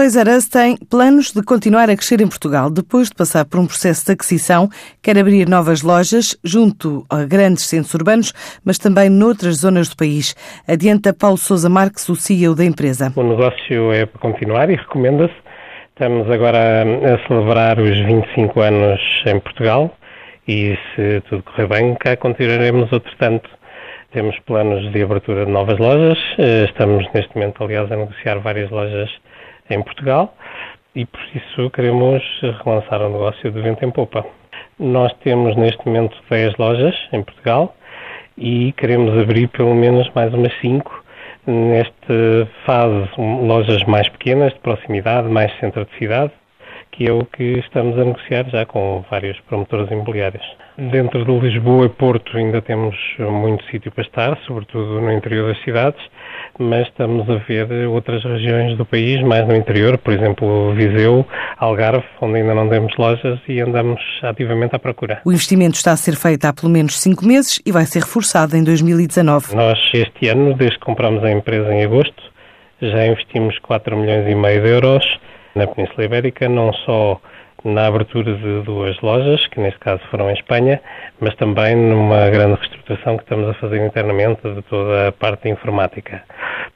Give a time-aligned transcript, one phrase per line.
[0.00, 2.68] R Us tem planos de continuar a crescer em Portugal.
[2.68, 4.68] Depois de passar por um processo de aquisição,
[5.00, 8.32] quer abrir novas lojas junto a grandes centros urbanos,
[8.64, 10.34] mas também noutras zonas do país.
[10.66, 13.12] Adianta Paulo Sousa Marques, o CEO da empresa.
[13.14, 15.34] O negócio é para continuar e recomenda-se.
[15.90, 19.96] Estamos agora a celebrar os 25 anos em Portugal
[20.48, 23.48] e, se tudo correr bem, cá continuaremos outro tanto.
[24.12, 26.18] Temos planos de abertura de novas lojas.
[26.38, 29.08] Eh, estamos, neste momento, aliás, a negociar várias lojas
[29.70, 30.34] em Portugal
[30.94, 32.22] e por isso queremos
[32.64, 34.24] relançar o negócio de vento em popa.
[34.78, 37.74] Nós temos neste momento 10 lojas em Portugal
[38.36, 41.04] e queremos abrir pelo menos mais umas 5
[41.46, 46.32] nesta fase, lojas mais pequenas, de proximidade, mais centro de cidade,
[46.90, 50.44] que é o que estamos a negociar já com vários promotores imobiliários.
[50.78, 55.62] Dentro de Lisboa e Porto ainda temos muito sítio para estar, sobretudo no interior das
[55.62, 56.00] cidades,
[56.62, 62.04] mas estamos a ver outras regiões do país, mais no interior, por exemplo, Viseu, Algarve,
[62.20, 65.20] onde ainda não temos lojas e andamos ativamente à procura.
[65.24, 68.56] O investimento está a ser feito há pelo menos cinco meses e vai ser reforçado
[68.56, 69.54] em 2019.
[69.54, 72.22] Nós, este ano, desde que compramos a empresa em agosto,
[72.80, 75.04] já investimos 4 milhões e meio de euros
[75.54, 77.20] na Península Ibérica, não só
[77.64, 80.80] na abertura de duas lojas, que neste caso foram em Espanha,
[81.18, 86.22] mas também numa grande reestruturação que estamos a fazer internamente de toda a parte informática.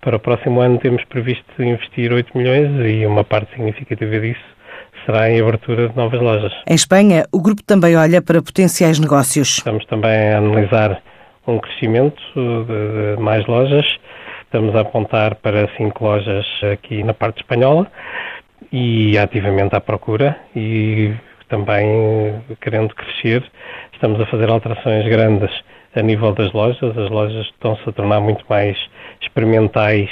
[0.00, 4.40] Para o próximo ano temos previsto investir 8 milhões e uma parte significativa disso
[5.04, 6.52] será em abertura de novas lojas.
[6.66, 9.58] Em Espanha, o grupo também olha para potenciais negócios.
[9.58, 11.00] Estamos também a analisar
[11.46, 13.86] um crescimento de, de mais lojas.
[14.44, 17.86] Estamos a apontar para cinco lojas aqui na parte espanhola
[18.72, 21.14] e ativamente à procura e
[21.48, 23.42] também querendo crescer.
[23.92, 25.50] Estamos a fazer alterações grandes
[25.94, 26.96] a nível das lojas.
[26.96, 28.76] As lojas estão-se a tornar muito mais
[29.20, 30.10] experimentais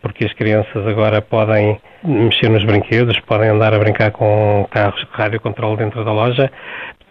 [0.00, 5.08] porque as crianças agora podem mexer nos brinquedos, podem andar a brincar com carros de
[5.10, 6.50] rádio controle dentro da loja.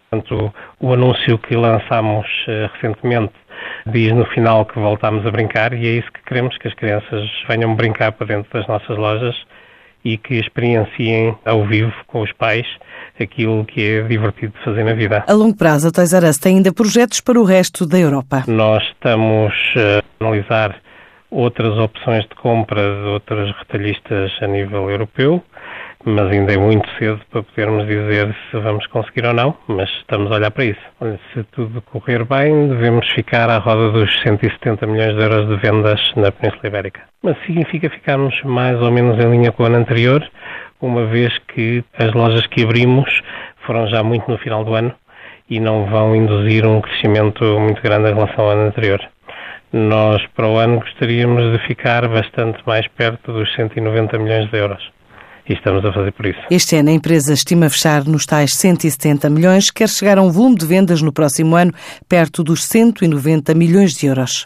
[0.09, 3.33] Portanto, o anúncio que lançámos uh, recentemente
[3.87, 7.29] diz no final que voltamos a brincar e é isso que queremos, que as crianças
[7.49, 9.35] venham brincar para dentro das nossas lojas
[10.07, 12.65] e que experienciem ao vivo com os pais
[13.19, 15.25] aquilo que é divertido de fazer na vida.
[15.27, 18.45] A longo prazo, a Toys R Us tem ainda projetos para o resto da Europa?
[18.47, 20.77] Nós estamos a analisar
[21.29, 25.43] outras opções de compra de outras retalhistas a nível europeu
[26.07, 30.31] mas ainda é muito cedo para podermos dizer se vamos conseguir ou não, mas estamos
[30.31, 30.79] a olhar para isso.
[31.33, 35.99] Se tudo correr bem, devemos ficar à roda dos 170 milhões de euros de vendas
[36.15, 37.01] na Península Ibérica.
[37.21, 40.25] Mas significa ficarmos mais ou menos em linha com o ano anterior,
[40.79, 43.21] uma vez que as lojas que abrimos
[43.65, 44.95] foram já muito no final do ano
[45.49, 49.01] e não vão induzir um crescimento muito grande em relação ao ano anterior.
[49.73, 54.97] Nós, para o ano, gostaríamos de ficar bastante mais perto dos 190 milhões de euros
[55.49, 56.39] e estamos a fazer por isso.
[56.51, 60.55] Este ano a empresa estima fechar nos tais 170 milhões, quer chegar a um volume
[60.55, 61.73] de vendas no próximo ano
[62.07, 64.45] perto dos 190 milhões de euros.